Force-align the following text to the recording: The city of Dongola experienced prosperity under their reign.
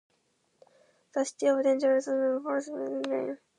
The 1.13 1.25
city 1.25 1.45
of 1.45 1.57
Dongola 1.59 1.97
experienced 1.97 2.43
prosperity 2.43 2.95
under 2.95 3.01
their 3.09 3.19
reign. 3.27 3.37